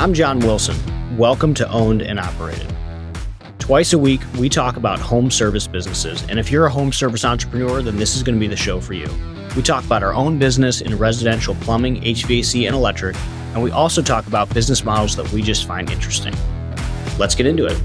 [0.00, 0.78] I'm John Wilson.
[1.18, 2.66] Welcome to Owned and Operated.
[3.58, 6.24] Twice a week, we talk about home service businesses.
[6.30, 8.80] And if you're a home service entrepreneur, then this is going to be the show
[8.80, 9.10] for you.
[9.54, 13.14] We talk about our own business in residential plumbing, HVAC, and electric.
[13.52, 16.32] And we also talk about business models that we just find interesting.
[17.18, 17.78] Let's get into it.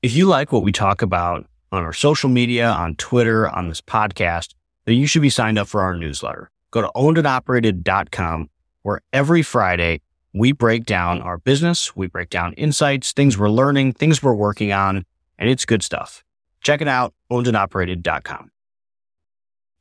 [0.00, 3.82] If you like what we talk about on our social media, on Twitter, on this
[3.82, 4.54] podcast,
[4.86, 6.49] then you should be signed up for our newsletter.
[6.70, 8.48] Go to ownedandoperated.com
[8.82, 10.00] where every Friday
[10.32, 14.72] we break down our business, we break down insights, things we're learning, things we're working
[14.72, 15.04] on,
[15.38, 16.24] and it's good stuff.
[16.62, 18.50] Check it out, ownedandoperated.com.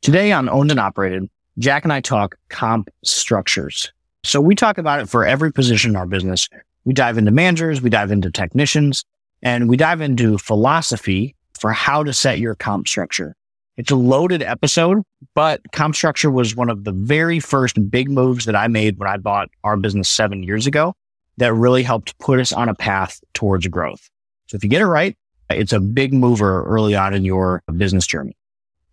[0.02, 3.91] Today on Owned and Operated, Jack and I talk comp structures.
[4.23, 6.48] So we talk about it for every position in our business.
[6.85, 9.03] We dive into managers, we dive into technicians,
[9.41, 13.35] and we dive into philosophy for how to set your comp structure.
[13.80, 15.04] It's a loaded episode,
[15.36, 19.08] but comp structure was one of the very first big moves that I made when
[19.08, 20.96] I bought our business seven years ago
[21.38, 24.10] that really helped put us on a path towards growth.
[24.48, 25.18] So if you get it right,
[25.49, 28.36] it's a big mover early on in your business journey.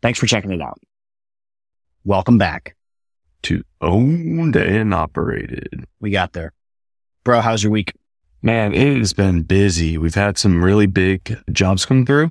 [0.02, 0.78] Thanks for checking it out.
[2.04, 2.76] Welcome back
[3.42, 5.84] to owned and operated.
[5.98, 6.52] We got there.
[7.24, 7.92] Bro, how's your week?
[8.40, 9.98] Man, it has been busy.
[9.98, 12.30] We've had some really big jobs come through.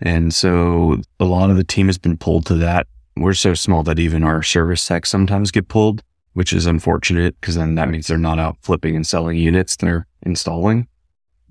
[0.00, 2.86] And so a lot of the team has been pulled to that.
[3.16, 7.56] We're so small that even our service techs sometimes get pulled, which is unfortunate because
[7.56, 10.88] then that means they're not out flipping and selling units they're installing.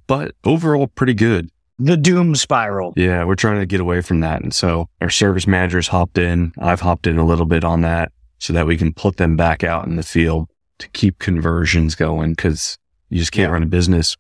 [0.08, 1.50] But overall, pretty good.
[1.78, 2.94] The doom spiral.
[2.98, 4.42] Yeah, we're trying to get away from that.
[4.42, 6.52] And so our service managers hopped in.
[6.60, 9.64] I've hopped in a little bit on that so that we can put them back
[9.64, 12.78] out in the field to keep conversions going because
[13.10, 13.54] you just can't yeah.
[13.54, 14.18] run a business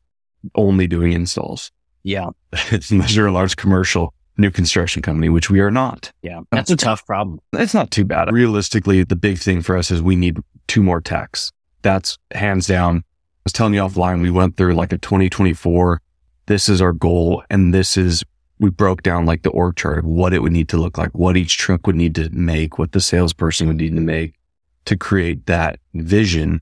[0.55, 1.71] only doing installs.
[2.03, 2.29] Yeah.
[2.91, 6.11] Unless you're a large commercial new construction company, which we are not.
[6.21, 6.39] Yeah.
[6.39, 6.47] Oh.
[6.51, 7.39] That's a tough problem.
[7.53, 8.31] It's not too bad.
[8.31, 11.51] Realistically, the big thing for us is we need two more techs.
[11.81, 12.97] That's hands down.
[12.97, 13.01] I
[13.45, 16.01] was telling you offline, we went through like a 2024.
[16.47, 17.43] This is our goal.
[17.49, 18.23] And this is,
[18.59, 21.11] we broke down like the org chart of what it would need to look like,
[21.11, 24.35] what each truck would need to make, what the salesperson would need to make
[24.85, 26.61] to create that vision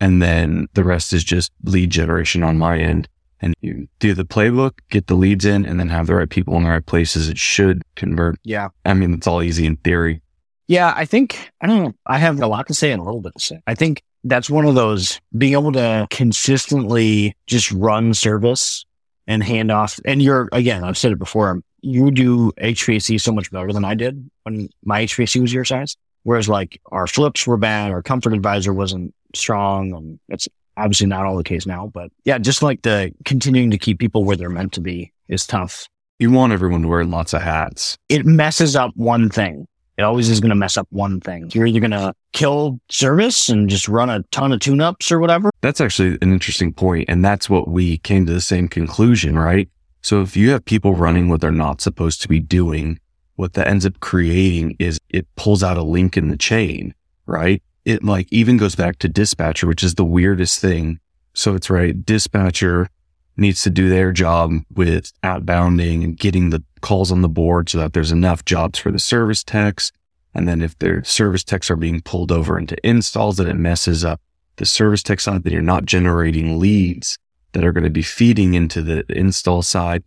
[0.00, 3.08] and then the rest is just lead generation on my end.
[3.40, 6.56] And you do the playbook, get the leads in, and then have the right people
[6.56, 7.28] in the right places.
[7.28, 8.38] It should convert.
[8.44, 8.68] Yeah.
[8.84, 10.22] I mean, it's all easy in theory.
[10.66, 10.94] Yeah.
[10.96, 11.92] I think, I don't know.
[12.06, 13.60] I have a lot to say and a little bit to say.
[13.66, 18.86] I think that's one of those being able to consistently just run service
[19.26, 20.00] and hand off.
[20.06, 23.94] And you're, again, I've said it before, you do HVAC so much better than I
[23.94, 25.98] did when my HVAC was your size.
[26.22, 29.92] Whereas like our flips were bad, our comfort advisor wasn't strong.
[29.92, 33.78] And it's obviously not all the case now, but yeah, just like the continuing to
[33.78, 35.88] keep people where they're meant to be is tough.
[36.18, 37.98] You want everyone to wear lots of hats.
[38.08, 39.66] It messes up one thing.
[39.96, 41.50] It always is going to mess up one thing.
[41.54, 45.20] You're either going to kill service and just run a ton of tune ups or
[45.20, 45.50] whatever.
[45.60, 49.68] That's actually an interesting point, And that's what we came to the same conclusion, right?
[50.02, 52.98] So if you have people running what they're not supposed to be doing,
[53.36, 56.94] what that ends up creating is it pulls out a link in the chain,
[57.26, 57.62] right?
[57.84, 61.00] It like even goes back to dispatcher, which is the weirdest thing.
[61.34, 62.04] So it's right.
[62.04, 62.88] Dispatcher
[63.36, 67.78] needs to do their job with outbounding and getting the calls on the board so
[67.78, 69.90] that there's enough jobs for the service techs.
[70.34, 74.04] And then if their service techs are being pulled over into installs, then it messes
[74.04, 74.20] up
[74.56, 77.18] the service tech side, then you're not generating leads
[77.52, 80.04] that are going to be feeding into the install side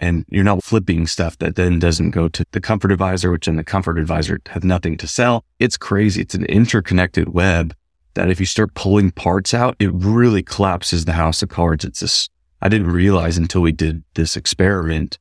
[0.00, 3.56] and you're not flipping stuff that then doesn't go to the comfort advisor, which then
[3.56, 5.44] the comfort advisor have nothing to sell.
[5.58, 6.22] It's crazy.
[6.22, 7.74] It's an interconnected web
[8.14, 11.84] that if you start pulling parts out, it really collapses the house of cards.
[11.84, 12.30] It's just,
[12.62, 15.18] I didn't realize until we did this experiment,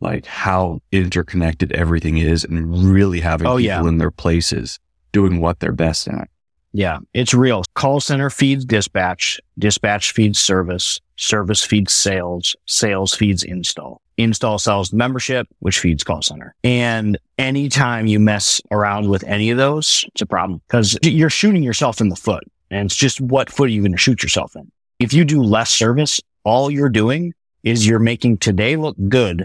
[0.00, 3.86] like how interconnected everything is and really having oh, people yeah.
[3.86, 4.80] in their places
[5.12, 6.28] doing what they're best at.
[6.72, 7.64] Yeah, it's real.
[7.74, 14.00] Call center feeds dispatch, dispatch feeds service, service feeds sales, sales feeds install.
[14.22, 16.54] Install sells membership, which feeds call center.
[16.64, 21.62] And anytime you mess around with any of those, it's a problem because you're shooting
[21.62, 22.44] yourself in the foot.
[22.70, 24.70] And it's just what foot are you going to shoot yourself in?
[24.98, 29.44] If you do less service, all you're doing is you're making today look good,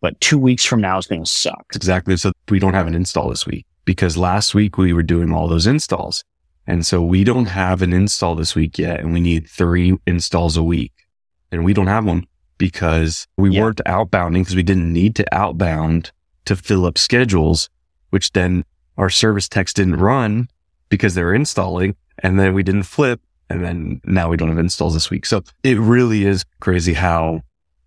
[0.00, 1.64] but two weeks from now is going to suck.
[1.74, 2.16] Exactly.
[2.16, 5.48] So we don't have an install this week because last week we were doing all
[5.48, 6.24] those installs.
[6.66, 10.56] And so we don't have an install this week yet, and we need three installs
[10.56, 10.92] a week.
[11.52, 12.26] And we don't have one
[12.58, 13.62] because we yeah.
[13.62, 16.12] weren't outbounding because we didn't need to outbound
[16.44, 17.68] to fill up schedules,
[18.10, 18.64] which then
[18.96, 20.48] our service techs didn't run
[20.88, 23.20] because they were installing and then we didn't flip.
[23.50, 25.26] And then now we don't have installs this week.
[25.26, 27.42] So it really is crazy how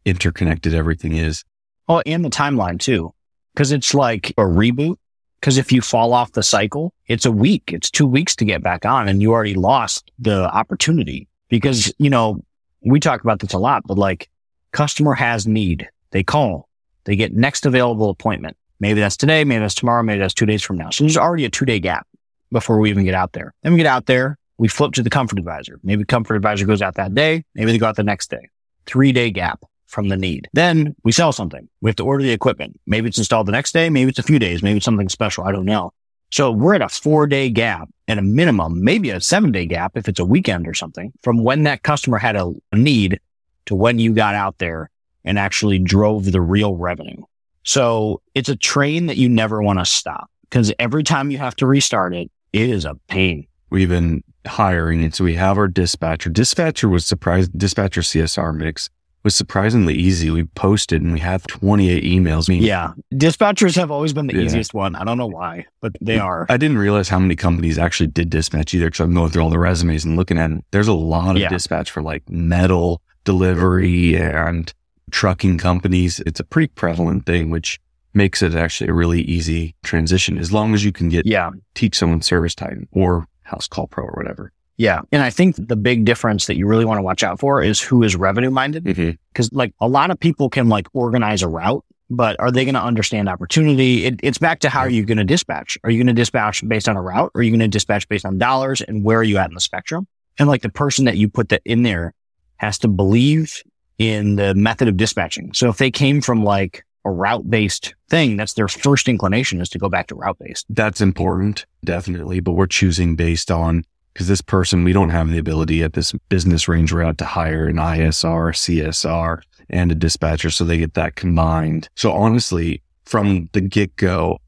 [0.06, 1.44] interconnected everything is.
[1.88, 3.14] Oh, and the timeline too.
[3.56, 4.98] Cause it's like a reboot
[5.40, 8.62] Because if you fall off the cycle, it's a week, it's two weeks to get
[8.62, 12.44] back on and you already lost the opportunity because, you know,
[12.86, 14.30] we talk about this a lot, but like
[14.78, 15.90] customer has need.
[16.12, 16.70] They call,
[17.06, 18.56] they get next available appointment.
[18.80, 20.92] Maybe that's today, maybe that's tomorrow, maybe that's two days from now.
[20.92, 22.06] So there's already a two day gap
[22.52, 23.56] before we even get out there.
[23.64, 25.80] Then we get out there, we flip to the comfort advisor.
[25.82, 27.44] Maybe comfort advisor goes out that day.
[27.56, 28.50] Maybe they go out the next day.
[28.86, 30.48] Three day gap from the need.
[30.54, 31.68] Then we sell something.
[31.82, 32.80] We have to order the equipment.
[32.86, 33.90] Maybe it's installed the next day.
[33.90, 34.62] Maybe it's a few days.
[34.62, 35.46] Maybe it's something special.
[35.46, 35.92] I don't know.
[36.30, 39.98] So we're at a four day gap at a minimum, maybe a seven day gap
[39.98, 43.20] if it's a weekend or something from when that customer had a need
[43.68, 44.90] to when you got out there
[45.24, 47.24] and actually drove the real revenue.
[47.64, 51.56] So it's a train that you never want to stop because every time you have
[51.58, 53.46] to restart it, it is a pain.
[53.69, 55.04] We've been hiring.
[55.04, 56.30] And so we have our dispatcher.
[56.30, 57.58] Dispatcher was surprised.
[57.58, 58.90] Dispatcher CSR mix
[59.24, 60.30] was surprisingly easy.
[60.30, 62.50] We posted and we have 28 emails.
[62.50, 62.94] I mean, yeah.
[63.14, 64.44] Dispatchers have always been the yeah.
[64.44, 64.96] easiest one.
[64.96, 66.46] I don't know why, but they mm, are.
[66.48, 69.50] I didn't realize how many companies actually did dispatch either because I'm going through all
[69.50, 70.64] the resumes and looking at it.
[70.72, 71.50] There's a lot of yeah.
[71.50, 74.74] dispatch for like metal delivery and
[75.12, 76.22] trucking companies.
[76.22, 77.78] It's a pretty prevalent thing, which
[78.14, 81.98] makes it actually a really easy transition as long as you can get, yeah, teach
[81.98, 84.54] someone service ServiceTitan or Housecall Pro or whatever.
[84.78, 85.02] Yeah.
[85.12, 87.82] And I think the big difference that you really want to watch out for is
[87.82, 88.86] who is revenue minded.
[88.86, 89.12] Mm-hmm.
[89.34, 92.76] Cause like a lot of people can like organize a route, but are they going
[92.76, 94.06] to understand opportunity?
[94.06, 95.78] It, it's back to how are you going to dispatch?
[95.84, 97.32] Are you going to dispatch based on a route?
[97.36, 99.56] Or are you going to dispatch based on dollars and where are you at in
[99.56, 100.08] the spectrum?
[100.40, 102.14] And like the person that you put that in there
[102.57, 103.63] has to believe
[103.98, 105.54] in the method of dispatching.
[105.54, 109.69] So if they came from like a route based thing, that's their first inclination is
[109.69, 110.65] to go back to route based.
[110.69, 112.39] That's important, definitely.
[112.39, 116.12] But we're choosing based on because this person, we don't have the ability at this
[116.30, 120.50] business range route to hire an ISR, CSR, and a dispatcher.
[120.50, 121.88] So they get that combined.
[121.95, 124.39] So honestly, from the get go,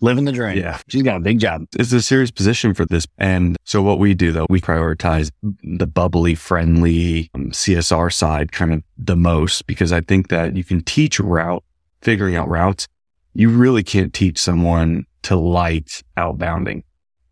[0.00, 0.58] living the dream.
[0.58, 0.78] Yeah.
[0.88, 1.66] She's got a big job.
[1.78, 3.06] It's a serious position for this.
[3.18, 5.30] And so what we do though, we prioritize
[5.62, 10.64] the bubbly, friendly um, CSR side kind of the most because I think that you
[10.64, 11.64] can teach route,
[12.02, 12.86] figuring out routes.
[13.34, 16.82] You really can't teach someone to like outbounding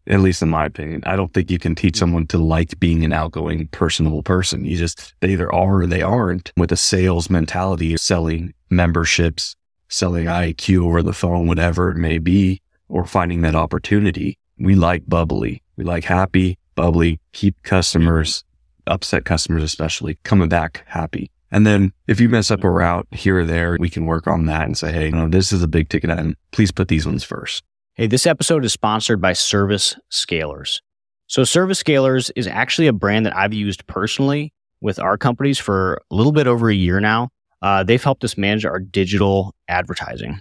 [0.07, 1.03] at least in my opinion.
[1.07, 4.65] I don't think you can teach someone to like being an outgoing, personable person.
[4.65, 9.57] You just, they either are or they aren't with a sales mentality, of selling memberships,
[9.95, 14.39] selling IQ over the phone, whatever it may be, or finding that opportunity.
[14.59, 15.63] We like bubbly.
[15.77, 18.43] We like happy, bubbly, keep customers,
[18.87, 21.31] upset customers, especially coming back happy.
[21.51, 24.47] And then if you mess up a route here or there, we can work on
[24.47, 26.37] that and say, Hey, you know, this is a big ticket item.
[26.51, 27.63] Please put these ones first.
[27.95, 30.81] Hey, this episode is sponsored by Service Scalers.
[31.29, 36.03] So, Service Scalers is actually a brand that I've used personally with our companies for
[36.11, 37.29] a little bit over a year now.
[37.65, 40.39] Uh, they've helped us manage our digital advertising.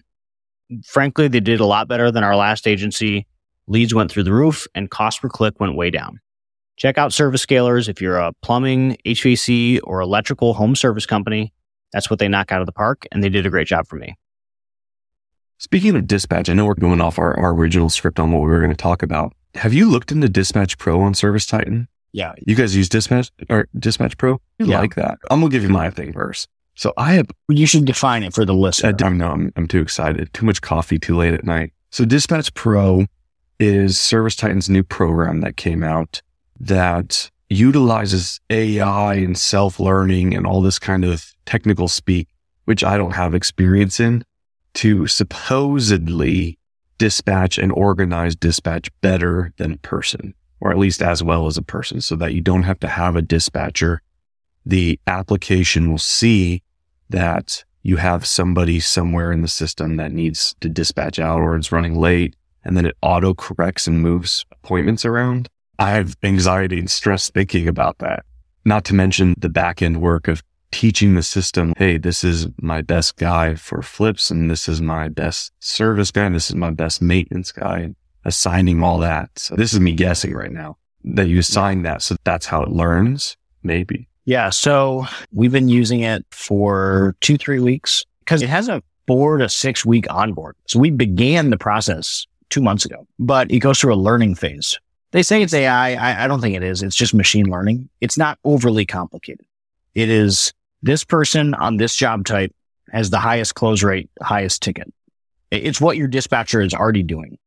[0.86, 3.26] Frankly, they did a lot better than our last agency.
[3.66, 6.20] Leads went through the roof and cost per click went way down.
[6.76, 11.54] Check out Service Scalers if you're a plumbing, HVAC, or electrical home service company.
[11.94, 13.96] That's what they knock out of the park, and they did a great job for
[13.96, 14.18] me.
[15.60, 18.50] Speaking of dispatch, I know we're going off our, our original script on what we
[18.50, 19.32] were going to talk about.
[19.56, 21.88] Have you looked into Dispatch Pro on ServiceTitan?
[22.12, 22.34] Yeah.
[22.46, 24.42] You guys use Dispatch or Dispatch Pro?
[24.60, 24.80] You yeah.
[24.80, 25.20] like that?
[25.32, 26.50] I'm gonna give you my thing first.
[26.76, 27.28] So I have.
[27.50, 28.96] You should define it for the listener.
[29.00, 30.34] I, no, I'm, I'm too excited.
[30.34, 31.74] Too much coffee, too late at night.
[31.92, 33.06] So Dispatch Pro
[33.60, 36.22] is ServiceTitan's new program that came out
[36.60, 42.28] that utilizes AI and self learning and all this kind of technical speak,
[42.66, 44.26] which I don't have experience in
[44.76, 46.58] to supposedly
[46.98, 51.62] dispatch and organize dispatch better than a person, or at least as well as a
[51.62, 54.02] person, so that you don't have to have a dispatcher.
[54.66, 56.64] The application will see
[57.10, 61.72] that you have somebody somewhere in the system that needs to dispatch out or it's
[61.72, 65.50] running late, and then it auto corrects and moves appointments around.
[65.78, 68.26] I have anxiety and stress thinking about that.
[68.64, 70.42] Not to mention the back end work of
[70.72, 75.10] teaching the system, hey, this is my best guy for flips and this is my
[75.10, 79.38] best service guy and this is my best maintenance guy and assigning all that.
[79.38, 82.02] So this is me guessing right now that you assign that.
[82.02, 84.08] So that's how it learns, maybe.
[84.26, 84.50] Yeah.
[84.50, 89.50] So we've been using it for two, three weeks because it has a four to
[89.50, 90.56] six week onboard.
[90.68, 94.80] So we began the process two months ago, but it goes through a learning phase.
[95.12, 95.94] They say it's AI.
[95.94, 96.82] I, I don't think it is.
[96.82, 97.90] It's just machine learning.
[98.02, 99.46] It's not overly complicated.
[99.94, 102.54] It is this person on this job type
[102.92, 104.92] has the highest close rate, highest ticket.
[105.52, 107.38] It's what your dispatcher is already doing.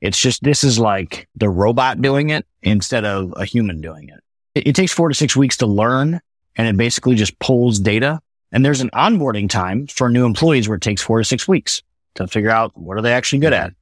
[0.00, 4.20] It's just, this is like the robot doing it instead of a human doing it.
[4.58, 6.20] It, it takes four to six weeks to learn
[6.56, 8.20] and it basically just pulls data.
[8.50, 11.82] And there's an onboarding time for new employees where it takes four to six weeks
[12.14, 13.72] to figure out what are they actually good at.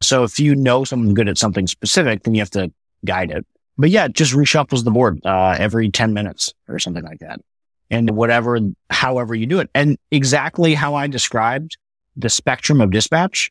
[0.00, 2.72] So if you know someone's good at something specific, then you have to
[3.04, 3.46] guide it.
[3.76, 7.40] But yeah, it just reshuffles the board uh, every 10 minutes or something like that.
[7.90, 8.60] And whatever,
[8.90, 9.68] however you do it.
[9.74, 11.76] And exactly how I described
[12.16, 13.50] the spectrum of dispatch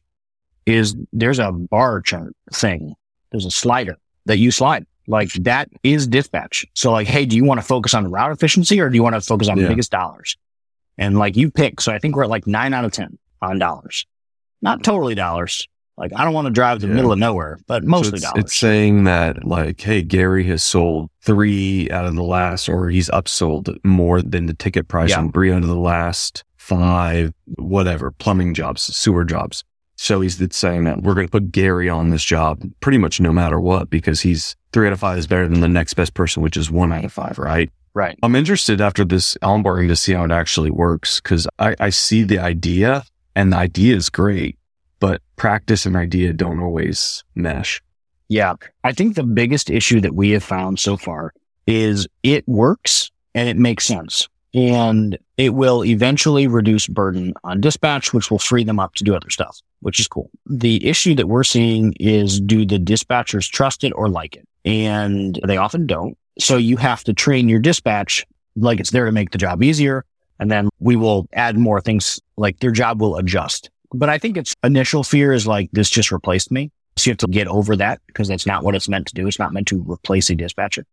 [0.66, 2.96] is there's a bar chart thing.
[3.32, 4.86] There's a slider that you slide.
[5.10, 6.66] Like that is dispatch.
[6.76, 9.16] So like, hey, do you want to focus on route efficiency or do you want
[9.16, 9.64] to focus on Yeah.
[9.64, 10.38] the biggest dollars?
[11.00, 11.82] And like you pick.
[11.82, 14.06] So I think we're at like nine out of 10 on dollars.
[14.62, 15.68] Not totally dollars.
[15.98, 16.96] Like I don't want to drive to the Yeah.
[16.96, 18.44] middle of nowhere, but So mostly it's, dollars.
[18.44, 23.10] it's saying that like, hey, Gary has sold three out of the last, or he's
[23.10, 25.20] upsold more than the ticket price Yeah.
[25.20, 29.64] on three out of the last five, whatever, plumbing jobs, sewer jobs.
[30.02, 33.34] So he's saying that we're going to put Gary on this job pretty much no
[33.34, 36.42] matter what, because he's three out of five is better than the next best person,
[36.42, 37.70] which is one out of five, right?
[37.94, 38.18] right.
[38.24, 42.24] I'm interested after this onboarding to see how it actually works because I, I see
[42.24, 43.04] the idea
[43.36, 44.58] and the idea is great,
[45.02, 47.82] but practice and idea don't always mesh.
[48.30, 48.54] Yeah.
[48.86, 51.34] I think the biggest issue that we have found so far
[51.68, 54.30] is it works and it makes sense.
[54.54, 59.16] And it will eventually reduce burden on dispatch, which will free them up to do
[59.16, 60.32] other stuff, which is cool.
[60.48, 64.48] The issue that we're seeing is do the dispatchers trust it or like it?
[64.66, 66.18] And they often don't.
[66.40, 68.26] So you have to train your dispatch
[68.56, 70.04] like it's there to make the job easier.
[70.40, 73.70] And then we will add more things like their job will adjust.
[73.94, 76.72] But I think its initial fear is like, this just replaced me.
[76.96, 79.28] So you have to get over that because that's not what it's meant to do.
[79.28, 80.86] It's not meant to replace a dispatcher.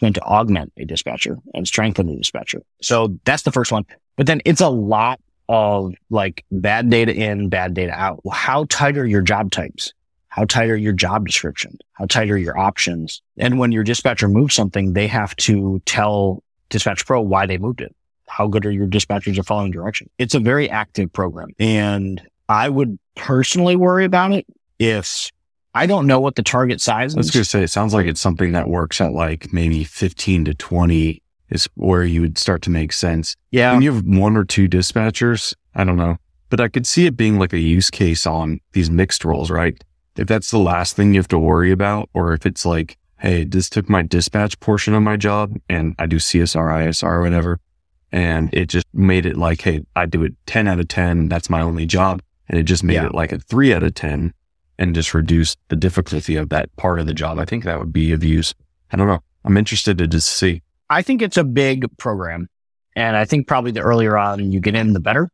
[0.00, 2.62] To augment a dispatcher and strengthen the dispatcher.
[2.80, 3.84] So that's the first one.
[4.16, 8.22] But then it's a lot of like bad data in, bad data out.
[8.32, 9.92] How tight are your job types?
[10.28, 11.76] How tight are your job description?
[11.92, 13.20] How tight are your options?
[13.36, 17.82] And when your dispatcher moves something, they have to tell Dispatch Pro why they moved
[17.82, 17.94] it.
[18.26, 20.08] How good are your dispatchers at following direction?
[20.18, 21.48] It's a very active program.
[21.58, 24.46] And I would personally worry about it
[24.78, 25.30] if
[25.74, 27.32] I don't know what the target size I was is.
[27.32, 30.54] going to say, it sounds like it's something that works at like maybe 15 to
[30.54, 33.36] 20 is where you would start to make sense.
[33.50, 33.72] Yeah.
[33.72, 36.16] When you have one or two dispatchers, I don't know,
[36.48, 39.82] but I could see it being like a use case on these mixed roles, right?
[40.16, 43.44] If that's the last thing you have to worry about, or if it's like, Hey,
[43.44, 47.60] this took my dispatch portion of my job and I do CSR, ISR, or whatever.
[48.10, 51.28] And it just made it like, Hey, I do it 10 out of 10.
[51.28, 52.22] That's my only job.
[52.48, 53.06] And it just made Yeah.
[53.06, 54.32] it like a three out of 10
[54.80, 57.38] and just reduce the difficulty of that part of the job.
[57.38, 58.54] I think that would be of use.
[58.90, 59.22] I don't know.
[59.44, 60.62] I'm interested to just see.
[60.88, 62.48] I think it's a big program.
[62.96, 65.30] And I think probably the earlier on you get in, the better.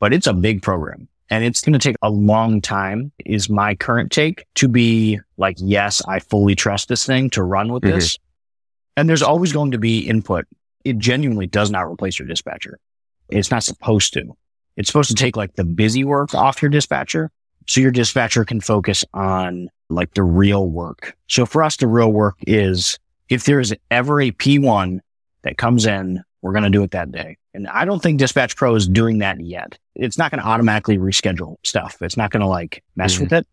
[0.00, 1.08] But it's a big program.
[1.30, 5.56] And it's going to take a long time, is my current take, to be like,
[5.58, 7.94] yes, I fully trust this thing to run with Mhm.
[7.94, 8.18] this.
[8.96, 10.46] And there's always going to be input.
[10.84, 12.78] It genuinely does not replace your dispatcher.
[13.28, 14.36] It's not supposed to.
[14.76, 17.30] It's supposed to take like the busy work off your dispatcher.
[17.68, 21.16] So your dispatcher can focus on like the real work.
[21.28, 25.00] So for us, the real work is if there is ever a P1
[25.42, 27.36] that comes in, we're going to do it that day.
[27.54, 29.78] And I don't think Dispatch Pro is doing that yet.
[29.94, 31.96] It's not going to automatically reschedule stuff.
[32.00, 33.20] It's not going to like mess Mhm.
[33.22, 33.46] with it,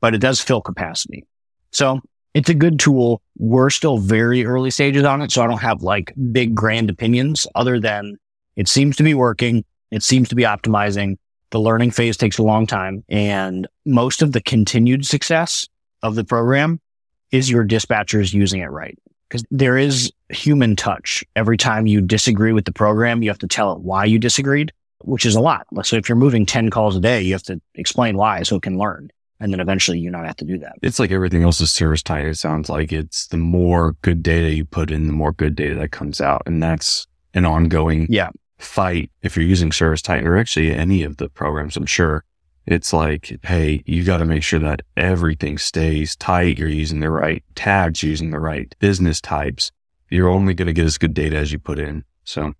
[0.00, 1.24] but it does fill capacity.
[1.72, 2.00] So
[2.34, 3.20] it's a good tool.
[3.36, 5.32] We're still very early stages on it.
[5.32, 8.16] So I don't have like big grand opinions other than
[8.56, 9.64] it seems to be working.
[9.90, 11.16] It seems to be optimizing.
[11.50, 15.68] The learning phase takes a long time and most of the continued success
[16.02, 16.80] of the program
[17.30, 21.24] is your dispatchers using it right because there is human touch.
[21.36, 24.72] Every time you disagree with the program, you have to tell it why you disagreed,
[25.04, 25.66] which is a lot.
[25.84, 28.62] So if you're moving 10 calls a day, you have to explain why so it
[28.62, 29.10] can learn.
[29.40, 30.76] And then eventually you not have to do that.
[30.82, 32.30] It's like everything else is ServiceTitan.
[32.30, 35.76] It sounds like it's the more good data you put in, the more good data
[35.76, 36.42] that comes out.
[36.46, 38.30] And that's an ongoing Yeah.
[38.58, 39.10] Fight.
[39.22, 42.24] If you're using ServiceTitan or actually any of the programs, I'm sure
[42.66, 46.58] it's like, Hey, you got to make sure that everything stays tight.
[46.58, 49.70] You're using the right tags, using the right business types.
[50.10, 52.04] You're only going to get as good data as you put in.
[52.24, 52.52] So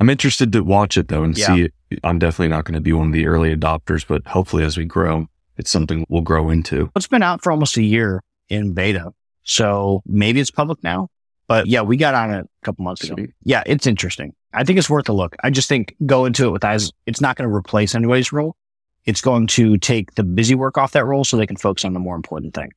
[0.00, 1.46] I'm interested to watch it though and Yeah.
[1.46, 1.72] see it.
[2.02, 4.84] I'm definitely not going to be one of the early adopters, but hopefully as we
[4.84, 5.26] grow,
[5.56, 6.90] it's something we'll grow into.
[6.96, 9.12] It's been out for almost a year in beta.
[9.44, 11.08] So maybe it's public now,
[11.46, 13.24] but yeah, we got on it a couple months ago.
[13.44, 14.34] Yeah, it's interesting.
[14.56, 15.36] I think it's worth a look.
[15.44, 16.90] I just think go into it with eyes.
[17.06, 18.56] It's not going to replace anybody's role.
[19.04, 21.92] It's going to take the busy work off that role so they can focus on
[21.92, 22.72] the more important thing.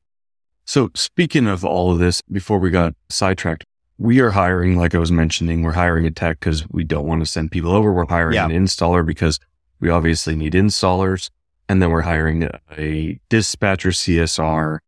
[0.64, 3.64] So speaking of all of this, before we got sidetracked,
[3.98, 7.20] we are hiring, like I was mentioning, we're hiring a tech because we don't want
[7.22, 7.92] to send people over.
[7.92, 8.44] We're hiring Yeah.
[8.46, 9.40] an installer because
[9.80, 11.30] we obviously need installers.
[11.68, 14.78] And then we're hiring a, a dispatcher CSR.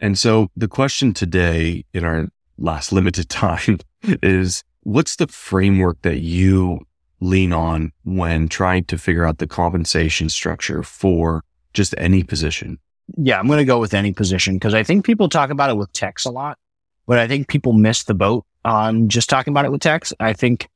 [0.00, 6.20] And so the question today in our last limited time is what's the framework that
[6.20, 6.86] you
[7.20, 12.78] lean on when trying to figure out the compensation structure for just any position?
[13.16, 15.76] Yeah, I'm going to go with any position because I think people talk about it
[15.76, 16.58] with techs a lot,
[17.06, 20.12] but I think people miss the boat on just talking about it with techs.
[20.20, 20.68] I think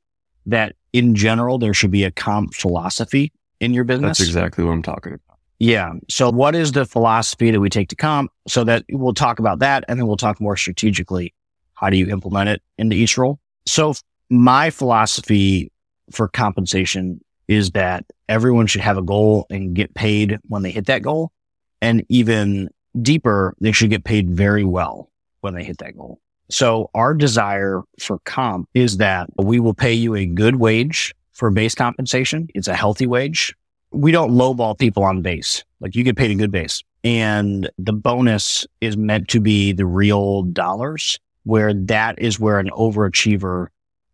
[0.45, 4.19] that in general, there should be a comp philosophy in your business.
[4.19, 5.37] That's exactly what I'm talking about.
[5.59, 5.93] Yeah.
[6.07, 9.59] So what is the philosophy that we take to comp so that we'll talk about
[9.59, 11.33] that and then we'll talk more strategically.
[11.73, 13.39] How do you implement it into each role?
[13.69, 13.93] So
[14.31, 15.71] my philosophy
[16.11, 20.87] for compensation is that everyone should have a goal and get paid when they hit
[20.87, 21.31] that goal.
[21.79, 25.11] And even deeper, they should get paid very well
[25.41, 26.19] when they hit that goal.
[26.49, 31.51] So our desire for comp is that we will pay you a good wage for
[31.51, 32.49] base compensation.
[32.55, 33.55] It's a healthy wage.
[33.91, 35.63] We don't lowball people on base.
[35.79, 39.85] Like you get paid a good base and the bonus is meant to be the
[39.85, 43.67] real dollars where that is where an overachiever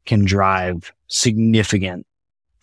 [0.05, 2.05] can drive significant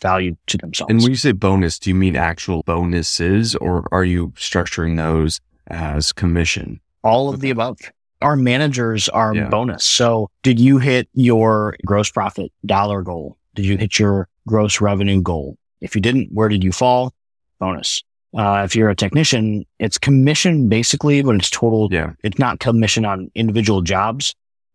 [0.00, 0.90] value to themselves.
[0.90, 5.40] And when you say bonus, do you mean actual bonuses or are you structuring those
[5.68, 6.80] as commission?
[7.04, 7.78] All of the above.
[8.22, 9.48] Our managers are Yeah.
[9.48, 9.84] bonus.
[9.84, 13.36] So did you hit your gross profit dollar goal?
[13.54, 15.58] Did you hit your gross revenue goal?
[15.80, 17.12] If you didn't, where did you fall?
[17.58, 18.02] Bonus.
[18.34, 21.88] Uh, if you're a technician, it's commission basically, but it's total.
[21.92, 22.12] Yeah.
[22.24, 24.34] It's not commission on individual jobs.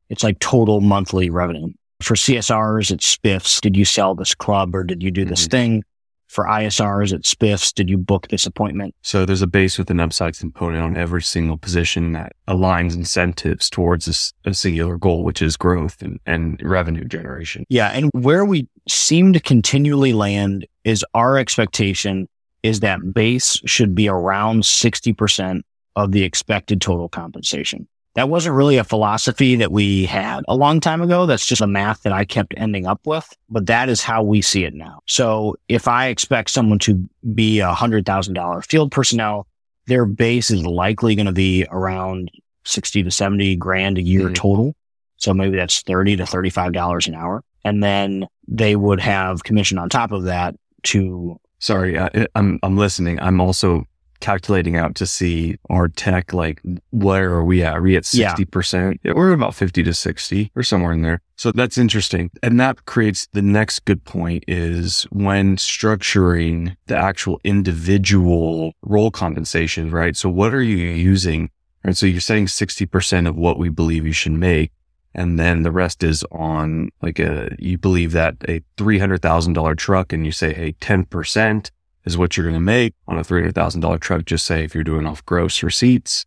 [0.09, 1.69] It's like total monthly revenue.
[2.01, 3.59] For CSRs, it's spiffs.
[3.59, 5.51] Did you sell this club or did you do this Mhm.
[5.51, 5.83] thing?
[6.27, 7.73] For ISRs, it's spiffs.
[7.73, 8.93] Did you book this appointment?
[9.01, 13.69] So there's a base with an upside component on every single position that aligns incentives
[13.69, 17.65] towards a singular goal, which is growth and, and revenue generation.
[17.69, 17.87] Yeah.
[17.93, 22.27] And where we seem to continually land is our expectation
[22.61, 25.61] is that base should be around 60%
[25.95, 27.87] of the expected total compensation.
[28.17, 31.27] That wasn't really a philosophy that we had a long time ago.
[31.27, 34.41] That's just a math that I kept ending up with, but that is how we
[34.41, 35.01] see it now.
[35.05, 39.45] So if I expect someone to be a hundred thousand dollar field personnel,
[39.85, 42.31] their base is likely going to be around
[42.65, 44.35] 60 to 70 grand a year Mhm.
[44.35, 44.75] total.
[45.17, 47.43] So maybe that's 30 to $35 an hour.
[47.63, 52.77] And then they would have commission on top of that to, Sorry, I, I'm I'm
[52.77, 53.19] listening.
[53.19, 53.85] I'm also
[54.19, 57.77] calculating out to see our tech like where are we at?
[57.77, 58.99] Are we at sixty percent?
[59.03, 61.21] Yeah, we're about fifty to sixty or somewhere in there.
[61.35, 67.39] So that's interesting, and that creates the next good point is when structuring the actual
[67.43, 70.15] individual role compensation, right?
[70.15, 71.49] So what are you using?
[71.83, 71.95] Right.
[71.95, 74.71] So you're saying sixty percent of what we believe you should make.
[75.17, 80.25] And then the rest is on like a, you believe that a $300,000 truck and
[80.25, 81.71] you say, Hey, 10%
[82.07, 84.25] is what you're going to make on a $300,000 truck.
[84.25, 86.25] Just say if you're doing off gross receipts,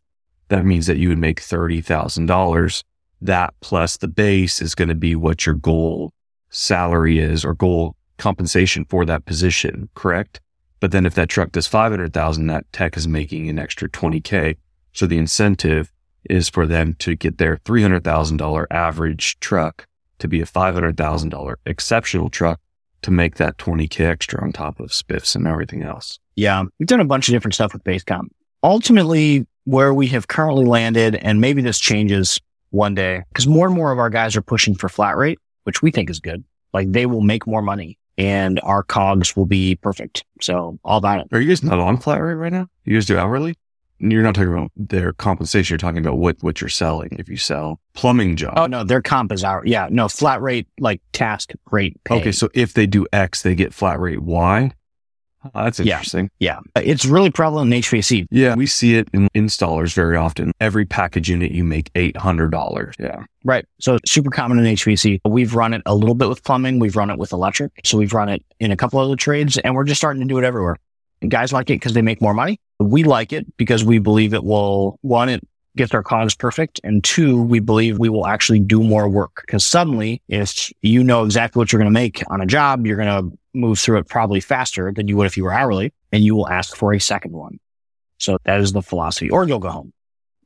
[0.49, 2.85] that means that you would make $30,000.
[3.23, 6.12] That plus the base is going to be what your goal
[6.51, 9.88] salary is or goal compensation for that position.
[9.95, 10.40] Correct.
[10.81, 14.57] But then if that truck does 500,000, that tech is making an extra 20K.
[14.93, 15.93] So the incentive
[16.29, 19.87] is for them to get their $300,000 average truck
[20.19, 22.61] to be a $500,000 exceptional truck
[23.03, 26.19] to make that 20K extra on top of spiffs and everything else.
[26.37, 28.33] yeah, we've done a bunch of different stuff with base comp.
[28.63, 33.75] Ultimately, where we have currently landed, and maybe this changes one day, because more and
[33.75, 36.45] more of our guys are pushing for flat rate, which we think is good.
[36.73, 40.25] Like they will make more money and our cogs will be perfect.
[40.41, 41.29] So all about it.
[41.33, 42.69] Are you guys not on flat rate right now?
[42.85, 43.55] You guys do hourly?
[44.01, 45.75] You're not talking about their compensation.
[45.75, 47.11] You're talking about what, what you're selling.
[47.19, 48.55] If you sell plumbing job.
[48.57, 52.01] Oh no, their comp is our yeah no flat rate like task rate.
[52.05, 52.21] Pay.
[52.21, 52.33] okay.
[52.33, 54.73] So if they do X, they get flat rate Y.
[55.43, 56.31] Oh, that's interesting.
[56.39, 58.27] yeah, it's really prevalent in HVAC.
[58.31, 58.55] Yeah.
[58.57, 60.53] We see it in installers very often.
[60.61, 62.95] Every package unit you make $800.
[62.99, 63.25] Yeah.
[63.43, 63.65] Right.
[63.81, 65.21] So super common in HVAC.
[65.27, 66.79] We've run it a little bit with plumbing.
[66.79, 67.73] We've run it with electric.
[67.85, 70.37] So we've run it in a couple other trades and we're just starting to do
[70.37, 70.77] it everywhere.
[71.29, 72.59] Guys like it because they make more money.
[72.79, 76.81] We like it because we believe it will, one, it gets our cogs perfect.
[76.83, 81.25] And two, we believe we will actually do more work because suddenly if you know
[81.25, 84.09] exactly what you're going to make on a job, you're going to move through it
[84.09, 87.01] probably faster than you would if you were hourly and you will ask for a
[87.01, 87.59] second one.
[88.19, 89.93] So that is the philosophy or you'll go home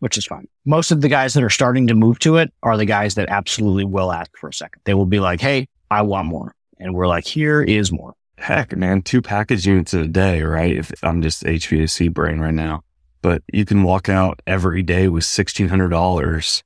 [0.01, 0.47] which is fine.
[0.67, 3.31] Most of the guys that are starting to move to it are the guys that
[3.31, 4.83] absolutely will ask for a second.
[4.85, 6.55] They will be like, Hey, I want more.
[6.79, 8.13] And we're like, here is more.
[8.45, 10.77] Heck, man, two package units a day, right?
[10.77, 12.83] If I'm just HVAC brain right now,
[13.23, 16.63] but you can walk out every day with $1,600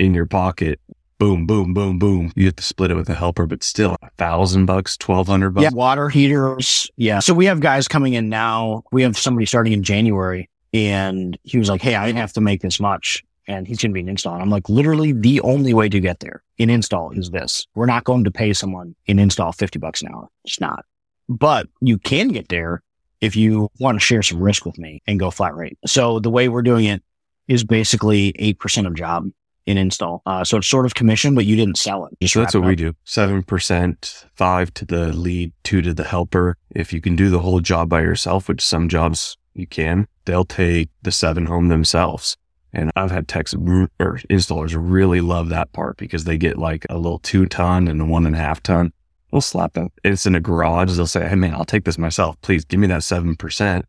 [0.00, 0.80] in your pocket.
[1.18, 2.32] Boom, boom, boom, boom.
[2.34, 5.62] You have to split it with a helper, but still a thousand bucks, 1200 bucks.
[5.62, 5.70] Yeah.
[5.72, 6.90] Water heaters.
[6.96, 7.20] Yeah.
[7.20, 8.82] So we have guys coming in now.
[8.90, 12.60] We have somebody starting in January and he was like, Hey, I have to make
[12.60, 13.22] this much.
[13.46, 14.34] And he's going to be an install.
[14.34, 17.68] And I'm like, literally the only way to get there in install is this.
[17.76, 20.28] We're not going to pay someone in install 50 bucks an hour.
[20.44, 20.84] It's not.
[21.30, 22.82] But you can get there
[23.20, 25.78] if you want to share some risk with me and go flat rate.
[25.86, 27.02] So the way we're doing it
[27.46, 29.28] is basically 8% of job
[29.64, 30.22] in install.
[30.26, 32.28] Uh, so it's sort of commission, but you didn't sell it.
[32.28, 32.94] so that's what we do.
[33.06, 36.56] 7%, five to the lead, two to the helper.
[36.70, 40.44] If you can do the whole job by yourself, which some jobs you can, they'll
[40.44, 42.36] take the seven home themselves.
[42.72, 43.90] And I've had techs or
[44.30, 48.04] installers really love that part because they get like a little two ton and a
[48.04, 48.92] one and a half ton.
[49.30, 49.92] They'll slap it.
[50.04, 50.94] It's in a garage.
[50.94, 52.40] They'll say, Hey man, I'll take this myself.
[52.42, 53.82] Please give me that 7%.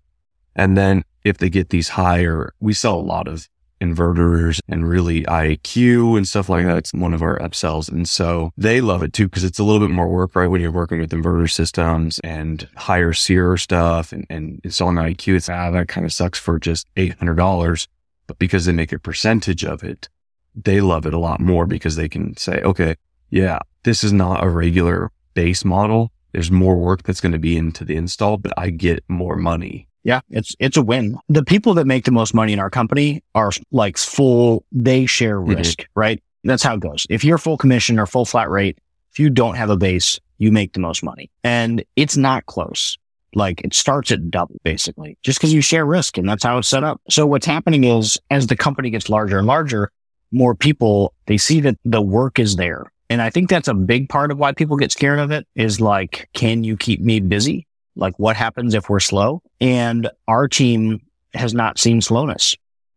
[0.56, 3.48] And then if they get these higher, we sell a lot of
[3.82, 6.78] inverters and really IAQ and stuff like that.
[6.78, 7.90] It's one of our upsells.
[7.90, 10.48] And so they love it too, because it's a little bit more work, right?
[10.48, 15.50] When you're working with inverter systems and higher SEER stuff and, and installing IAQ, it's,
[15.50, 17.88] ah, that kind of sucks for just $800
[18.32, 20.08] but because they make a percentage of it,
[20.56, 22.96] they love it a lot more because they can say, okay,
[23.30, 26.12] yeah, this is not a regular base model.
[26.32, 29.88] There's more work that's going to be into the install, but I get more money.
[30.04, 31.18] Yeah, it's it's a win.
[31.30, 35.40] The people that make the most money in our company are like full, they share
[35.40, 36.00] risk, mm-hmm.
[36.00, 36.24] right?
[36.44, 37.06] That's how it goes.
[37.10, 38.80] If you're full commission or full flat rate,
[39.12, 41.30] if you don't have a base, you make the most money.
[41.44, 42.98] And it's not close.
[43.34, 46.68] Like it starts at double basically just because you share risk and that's how it's
[46.68, 47.00] set up.
[47.10, 49.92] So what's happening is as the company gets larger and larger,
[50.32, 52.92] more people, they see that the work is there.
[53.12, 55.82] And I think that's a big part of why people get scared of it is
[55.82, 57.68] like, can you keep me busy?
[57.98, 59.42] Like what happens if we're slow?
[59.60, 61.02] And our team
[61.34, 62.56] has not seen slowness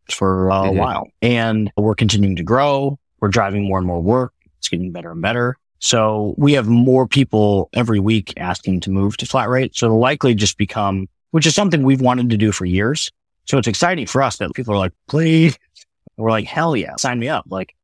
[0.09, 0.79] for a mm-hmm.
[0.79, 2.97] while and we're continuing to grow.
[3.19, 4.33] We're driving more and more work.
[4.59, 5.57] It's getting better and better.
[5.81, 9.75] So we have more people every week asking to move to flat rate.
[9.75, 13.11] So it'll likely just become, which is something we've wanted to do for years.
[13.47, 15.59] So it's exciting for us that people are like, please.
[16.17, 17.47] We're like, hell yeah, sign me up.
[17.49, 17.75] Like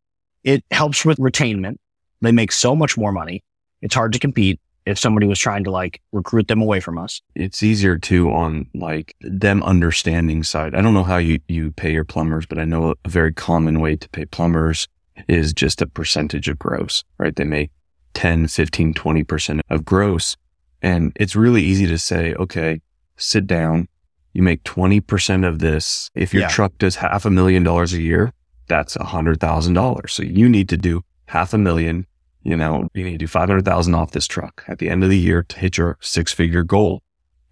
[0.45, 1.79] it helps with retainment.
[2.21, 3.43] They make so much more money.
[3.83, 7.21] It's hard to compete if somebody was trying to like recruit them away from us.
[7.35, 10.75] It's easier too on like them understanding side.
[10.75, 13.81] I don't know how you, you pay your plumbers, but I know a very common
[13.81, 14.89] way to pay plumbers
[15.29, 17.35] is just a percentage of gross, right?
[17.35, 17.71] They make
[18.15, 20.37] 10, 15, 20% of gross.
[20.83, 22.81] And it's really easy to say, okay,
[23.17, 23.89] sit down.
[24.33, 26.11] You make 20% of this.
[26.15, 26.49] If your yeah.
[26.49, 28.33] truck does half a million dollars a year,
[28.69, 30.13] that's a hundred thousand dollars.
[30.13, 32.07] So you need to do half a million.
[32.43, 35.19] You know, you need to do 500,000 off this truck at the end of the
[35.19, 37.03] year to hit your six figure goal.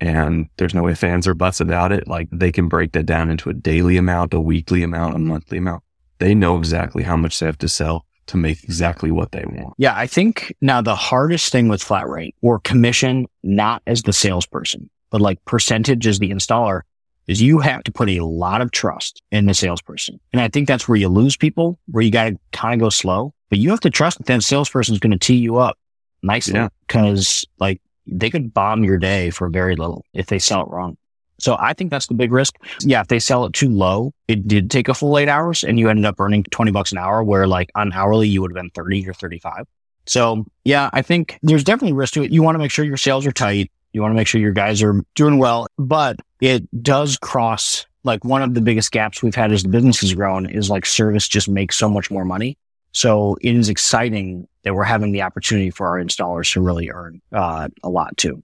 [0.00, 2.06] And there's no ifs, ands or buts about it.
[2.06, 5.58] Like they can break that down into a daily amount, a weekly amount, a monthly
[5.58, 5.82] amount.
[6.18, 9.74] They know exactly how much they have to sell to make exactly what they want.
[9.78, 9.96] Yeah.
[9.96, 14.88] I think now the hardest thing with flat rate or commission, not as the salesperson,
[15.10, 16.82] but like percentage as the installer
[17.28, 20.18] is you have to put a lot of trust in the salesperson.
[20.32, 22.90] And I think that's where you lose people, where you got to kind of go
[22.90, 25.78] slow, but you have to trust that that salesperson is going to tee you up
[26.22, 27.54] nicely because yeah.
[27.66, 30.96] like they could bomb your day for very little if they sell it wrong.
[31.40, 32.56] So I think that's the big risk.
[32.80, 35.78] Yeah, if they sell it too low, it did take a full eight hours and
[35.78, 38.56] you ended up earning 20 bucks an hour where like on hourly, you would have
[38.56, 39.64] been 30 or 35.
[40.06, 42.32] So yeah, I think there's definitely risk to it.
[42.32, 43.70] You want to make sure your sales are tight.
[43.92, 48.24] You want to make sure your guys are doing well, but it does cross like
[48.24, 51.28] one of the biggest gaps we've had as the business has grown is like service
[51.28, 52.56] just makes so much more money.
[52.92, 57.20] So it is exciting that we're having the opportunity for our installers to really earn
[57.32, 58.42] uh, a lot too.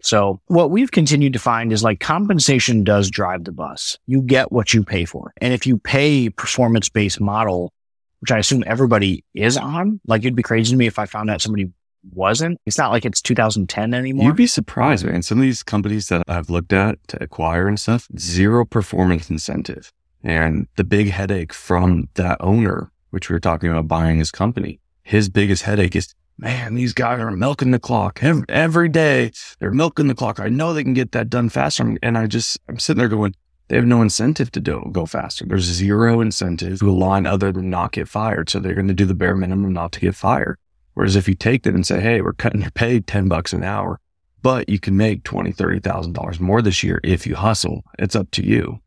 [0.00, 3.98] So what we've continued to find is like compensation does drive the bus.
[4.06, 5.32] You get what you pay for.
[5.40, 7.72] And if you pay performance based model,
[8.20, 11.30] which I assume everybody is on, like it'd be crazy to me if I found
[11.30, 11.70] out somebody
[12.12, 12.58] wasn't.
[12.66, 14.26] It's not like it's 2010 anymore.
[14.26, 15.22] You'd be surprised, man.
[15.22, 19.92] Some of these companies that I've looked at to acquire and stuff, zero performance incentive.
[20.22, 24.80] And the big headache from that owner, which we were talking about buying his company,
[25.02, 29.30] his biggest headache is man, these guys are milking the clock every, every day.
[29.58, 30.40] They're milking the clock.
[30.40, 31.96] I know they can get that done faster.
[32.02, 33.34] And I just, I'm sitting there going,
[33.68, 35.44] they have no incentive to do, go faster.
[35.46, 38.50] There's zero incentive to align other than not get fired.
[38.50, 40.58] So they're going to do the bare minimum not to get fired.
[40.94, 43.64] Whereas if you take that and say, Hey, we're cutting your pay 10 bucks an
[43.64, 44.00] hour,
[44.42, 47.84] but you can make twenty, thirty thousand dollars more this year if you hustle.
[47.98, 48.80] It's up to you.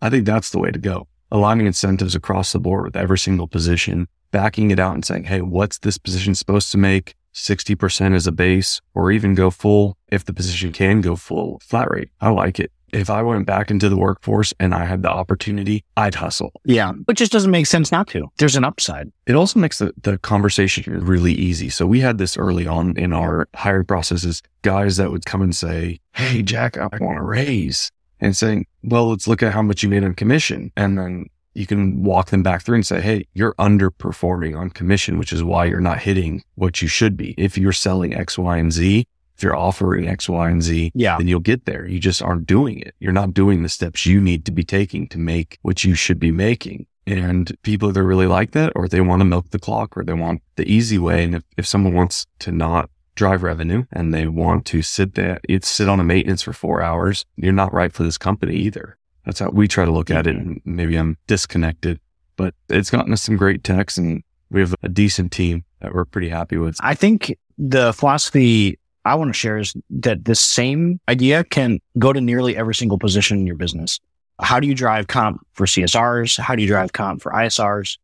[0.00, 1.06] I think that's the way to go.
[1.30, 5.42] Aligning incentives across the board with every single position backing it out and saying, Hey,
[5.42, 7.14] what's this position supposed to make?
[7.34, 11.90] 60% as a base or even go full if the position can go full flat
[11.90, 12.10] rate.
[12.20, 12.70] I like it.
[12.92, 16.52] If I went back into the workforce and I had the opportunity, I'd hustle.
[16.64, 16.92] Yeah.
[16.92, 18.30] But just doesn't make sense not to.
[18.36, 19.10] There's an upside.
[19.26, 21.70] It also makes the, the conversation really easy.
[21.70, 25.56] So we had this early on in our hiring processes, guys that would come and
[25.56, 29.82] say, Hey, Jack, I want a raise and saying, well, let's look at how much
[29.82, 30.70] you made on commission.
[30.76, 35.18] And then you can walk them back through and say, Hey, you're underperforming on commission,
[35.18, 37.34] which is why you're not hitting what you should be.
[37.38, 39.06] If you're selling X, Y, and Z,
[39.42, 41.18] if you're offering X, Y, and Z, Yeah.
[41.18, 41.84] then you'll get there.
[41.84, 42.94] You just aren't doing it.
[43.00, 46.20] You're not doing the steps you need to be taking to make what you should
[46.20, 46.86] be making.
[47.08, 50.12] And people either really like that or they want to milk the clock or they
[50.12, 51.24] want the easy way.
[51.24, 55.40] And if, if someone wants to not drive revenue and they want to sit there,
[55.48, 58.96] it's sit on a maintenance for four hours, you're not right for this company either.
[59.26, 60.36] That's how we try to look at it.
[60.36, 60.50] Mm-hmm.
[60.50, 61.98] And maybe I'm disconnected,
[62.36, 66.04] but it's gotten us some great techs and we have a decent team that we're
[66.04, 66.76] pretty happy with.
[66.80, 72.12] I think the philosophy I want to share is that this same idea can go
[72.12, 74.00] to nearly every single position in your business.
[74.40, 76.38] How do you drive comp for CSRs?
[76.38, 77.98] How do you drive comp for ISRs,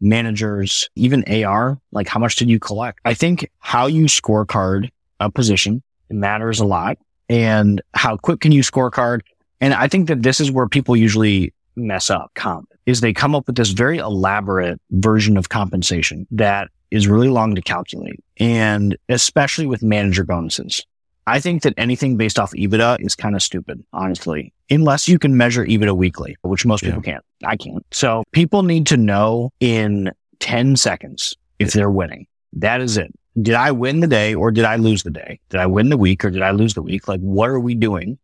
[0.00, 1.78] managers, even AR?
[1.92, 3.00] Like how much did you collect?
[3.04, 4.90] I think how you scorecard
[5.20, 9.20] a position matters a lot and how quick can you scorecard?
[9.60, 13.34] And I think that this is where people usually mess up comp is they come
[13.34, 18.22] up with this very elaborate version of compensation that is really long to calculate.
[18.38, 20.84] And especially with manager bonuses.
[21.26, 25.36] I think that anything based off EBITDA is kind of stupid, honestly, unless you can
[25.36, 27.24] measure EBITDA weekly, which most people can't.
[27.44, 27.84] I can't.
[27.90, 32.26] So people need to know in 10 seconds if they're winning.
[32.52, 33.10] That is it.
[33.40, 35.40] Did I win the day or did I lose the day?
[35.48, 37.08] Did I win the week or did I lose the week?
[37.08, 38.18] Like, what are we doing?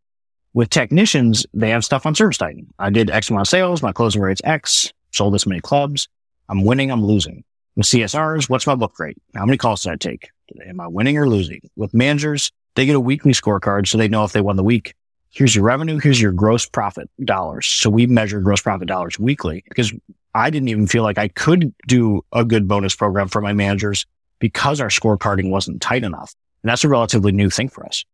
[0.52, 2.66] With technicians, they have stuff on ServiceTitan.
[2.78, 3.82] I did X amount of sales.
[3.82, 4.92] My closing rate's X.
[5.12, 6.08] Sold this many clubs.
[6.48, 6.90] I'm winning.
[6.90, 7.44] I'm losing.
[7.76, 9.16] With CSRs, what's my book rate?
[9.34, 10.30] How many calls did I take?
[10.66, 11.60] Am I winning or losing?
[11.76, 14.94] With managers, they get a weekly scorecard so they know if they won the week.
[15.30, 16.00] Here's your revenue.
[16.00, 17.66] Here's your gross profit dollars.
[17.66, 19.92] So we measure gross profit dollars weekly because
[20.34, 24.04] I didn't even feel like I could do a good bonus program for my managers
[24.40, 26.34] because our scorecarding wasn't tight enough.
[26.62, 28.04] And that's a relatively new thing for us.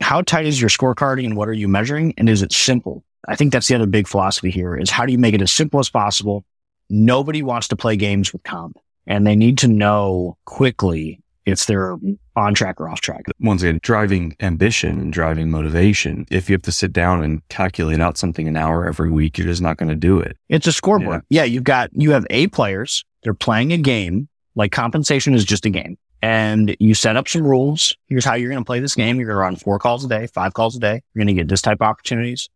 [0.00, 2.14] How tight is your scorecarding and what are you measuring?
[2.16, 3.04] And is it simple?
[3.28, 5.52] I think that's the other big philosophy here is how do you make it as
[5.52, 6.44] simple as possible?
[6.88, 11.96] Nobody wants to play games with comp and they need to know quickly if they're
[12.34, 13.24] on track or off track.
[13.40, 16.26] Once again, driving ambition and driving motivation.
[16.30, 19.46] If you have to sit down and calculate out something an hour every week, you're
[19.46, 20.36] just not going to do it.
[20.48, 21.22] It's a scoreboard.
[21.30, 21.44] Yeah.
[21.44, 23.04] You've got, you have A players.
[23.22, 24.28] They're playing a game.
[24.56, 27.94] Like compensation is just a game and you set up some rules.
[28.06, 29.18] Here's how you're going to play this game.
[29.18, 31.02] You're going to run four calls a day, five calls a day.
[31.14, 32.48] You're going to get this type of opportunities.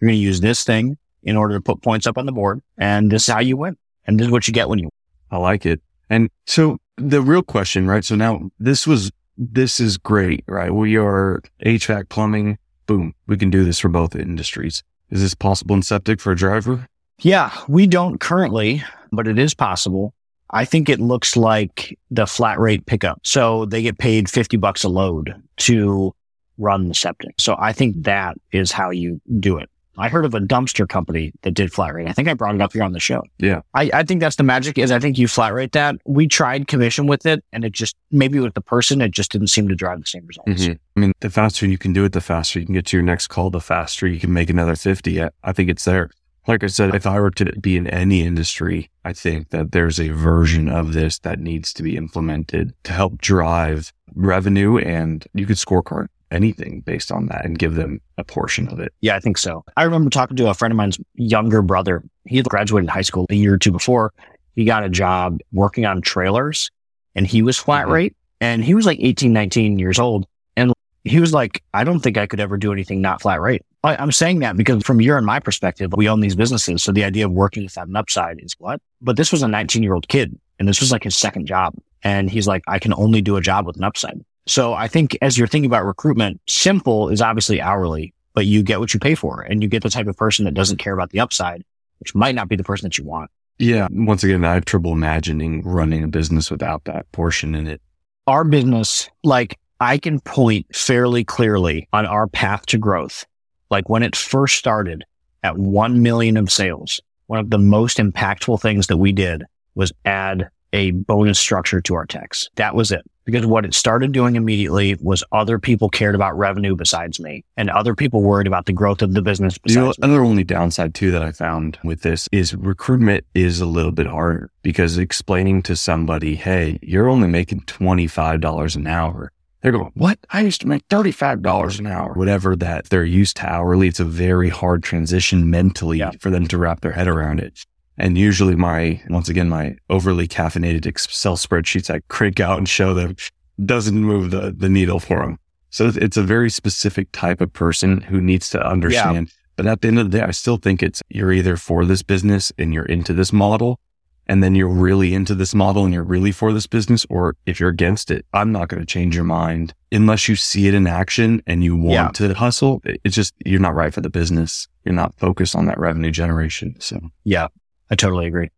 [0.00, 2.62] You're going to use this thing in order to put points up on the board.
[2.78, 3.76] And this is how you win.
[4.06, 4.90] And this is what you get when you win.
[5.30, 5.80] I like it.
[6.10, 8.04] And so the real question, right?
[8.04, 10.72] So now this was, this is great, right?
[10.72, 12.58] We are HVAC plumbing.
[12.86, 13.14] Boom.
[13.26, 14.82] We can do this for both industries.
[15.10, 16.86] Is this possible in septic for a driver?
[17.20, 20.14] Yeah, we don't currently, but it is possible.
[20.50, 23.20] I think it looks like the flat rate pickup.
[23.24, 26.14] So they get paid 50 bucks a load to
[26.58, 27.34] run the septic.
[27.38, 29.70] So I think that is how you do it.
[29.98, 32.08] I heard of a dumpster company that did flat rate.
[32.08, 33.22] I think I brought it up here on the show.
[33.38, 33.60] Yeah.
[33.74, 35.96] I, I think that's the magic is I think you flat rate that.
[36.06, 39.48] We tried commission with it and it just, maybe with the person, it just didn't
[39.48, 40.64] seem to drive the same results.
[40.64, 40.78] Mhm.
[40.96, 43.04] I mean, the faster you can do it, the faster you can get to your
[43.04, 45.22] next call, the faster you can make another 50.
[45.22, 46.10] I, I think it's there.
[46.48, 50.00] Like I said, if I were to be in any industry, I think that there's
[50.00, 55.46] a version of this that needs to be implemented to help drive revenue and you
[55.46, 58.92] could scorecard anything based on that and give them a portion of it.
[59.00, 59.64] Yeah, I think so.
[59.76, 62.02] I remember talking to a friend of mine's younger brother.
[62.26, 64.12] He had graduated high school a year or two before.
[64.56, 66.70] He got a job working on trailers
[67.14, 67.92] and he was flat Mhm.
[67.92, 70.26] rate and he was like 18, 19 years old.
[70.56, 70.72] And
[71.04, 73.62] he was like, I don't think I could ever do anything not flat rate.
[73.84, 76.82] I, I'm saying that because from your and my perspective, we own these businesses.
[76.82, 78.80] So the idea of working without an upside is what?
[79.00, 81.74] But this was a 19 year old kid and this was like his second job.
[82.04, 84.20] And he's like, I can only do a job with an upside.
[84.46, 88.80] So I think as you're thinking about recruitment, simple is obviously hourly, but you get
[88.80, 91.10] what you pay for and you get the type of person that doesn't care about
[91.10, 91.64] the upside,
[92.00, 93.30] which might not be the person that you want.
[93.58, 93.86] Yeah.
[93.90, 97.80] Once again, I have trouble imagining running a business without that portion in it.
[98.26, 103.24] Our business, like I can point fairly clearly on our path to growth.
[103.70, 105.04] Like when it first started
[105.42, 109.92] at 1 million of sales, one of the most impactful things that we did was
[110.04, 112.48] add a bonus structure to our techs.
[112.56, 113.02] That was it.
[113.24, 117.70] Because what it started doing immediately was other people cared about revenue besides me and
[117.70, 119.92] other people worried about the growth of the business You know, me.
[120.02, 124.08] another only downside too that I found with this is recruitment is a little bit
[124.08, 129.30] harder because explaining to somebody, Hey, you're only making $25 an hour.
[129.60, 130.18] They're going, what?
[130.30, 132.14] I used to make $35 an hour.
[132.14, 133.86] Whatever that they're used to hourly.
[133.86, 136.10] It's a very hard transition mentally Yeah.
[136.18, 137.64] for them to wrap their head around it.
[137.98, 142.94] And usually my, once again, my overly caffeinated Excel spreadsheets I crank out and show
[142.94, 143.16] them
[143.64, 145.38] doesn't move the, the needle for them.
[145.70, 149.32] So it's- a very specific type of person who needs to understand.
[149.56, 152.02] But at the end of the day, I still think it's you're either for this
[152.02, 153.78] business and you're into this model
[154.26, 157.58] and then you're really into this model and you're really for this business, or if
[157.58, 160.86] you're against it, I'm not going to change your mind unless you see it in
[160.86, 162.28] action and you want yeah.
[162.28, 162.80] to hustle.
[162.84, 164.68] It's just, you're not right for the business.
[164.84, 166.76] You're not focused on that revenue generation.
[166.78, 167.48] So, yeah,
[167.92, 168.50] I totally agree.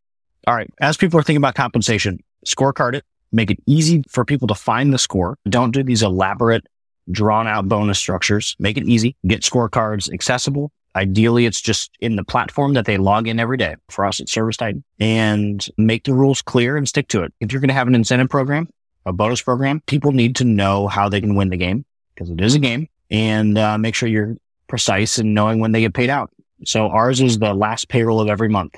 [0.46, 0.70] All right.
[0.80, 4.94] As people are thinking about compensation, scorecard it, make it easy for people to find
[4.94, 5.36] the score.
[5.46, 6.66] Don't do these elaborate,
[7.10, 8.56] drawn out bonus structures.
[8.58, 9.16] Make it easy.
[9.26, 13.74] Get scorecards accessible Ideally, it's just in the platform that they log in every day
[13.90, 17.32] for us at ServiceTitan and make the rules clear and stick to it.
[17.40, 18.68] If you're going to have an incentive program,
[19.04, 22.40] a bonus program, people need to know how they can win the game because it
[22.40, 24.36] is a game and uh, make sure you're
[24.68, 26.30] precise in knowing when they get paid out.
[26.64, 28.76] So ours is the last payroll of every month.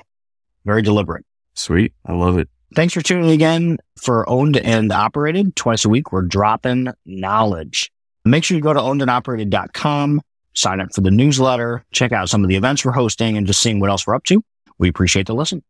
[0.67, 1.25] Very deliberate.
[1.55, 1.93] Sweet.
[2.05, 2.47] I love it.
[2.75, 6.11] Thanks for tuning again for owned and operated twice a week.
[6.11, 7.91] We're dropping knowledge.
[8.25, 10.21] Make sure you go to ownedandoperated.com
[10.57, 13.61] sign up for the newsletter, check out some of the events we're hosting, and just
[13.61, 14.43] seeing what else we're up to.
[14.79, 15.63] We appreciate the listen.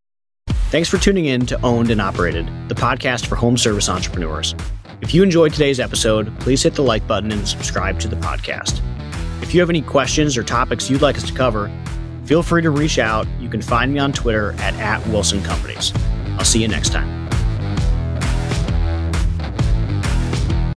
[0.70, 4.56] Thanks for tuning in to Owned and Operated, the podcast for home service entrepreneurs.
[5.02, 8.82] If you enjoyed today's episode, please hit the like button and subscribe to the podcast.
[9.44, 11.68] If you have any questions or topics you'd like us to cover,
[12.28, 13.26] feel free to reach out.
[13.40, 15.94] You can find me on Twitter at, at Wilson Companies.
[16.38, 17.28] I'll see you next time.